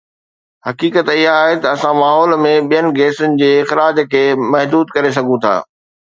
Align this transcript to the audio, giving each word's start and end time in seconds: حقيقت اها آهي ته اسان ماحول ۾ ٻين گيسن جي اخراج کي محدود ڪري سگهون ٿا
حقيقت 0.67 1.05
اها 1.13 1.31
آهي 1.41 1.55
ته 1.61 1.67
اسان 1.75 1.95
ماحول 2.01 2.31
۾ 2.45 2.49
ٻين 2.69 2.85
گيسن 2.97 3.29
جي 3.39 3.51
اخراج 3.65 3.95
کي 4.11 4.23
محدود 4.53 4.85
ڪري 4.95 5.09
سگهون 5.17 5.37
ٿا 5.43 5.55